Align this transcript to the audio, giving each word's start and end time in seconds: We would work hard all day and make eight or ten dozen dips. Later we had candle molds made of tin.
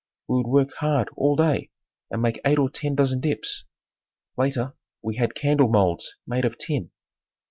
We 0.27 0.37
would 0.37 0.47
work 0.47 0.73
hard 0.79 1.09
all 1.15 1.35
day 1.35 1.69
and 2.09 2.23
make 2.23 2.41
eight 2.43 2.57
or 2.57 2.71
ten 2.71 2.95
dozen 2.95 3.19
dips. 3.19 3.65
Later 4.35 4.73
we 5.03 5.17
had 5.17 5.35
candle 5.35 5.67
molds 5.69 6.15
made 6.25 6.43
of 6.43 6.57
tin. 6.57 6.89